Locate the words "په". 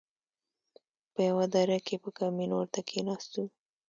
1.13-1.21, 2.03-2.09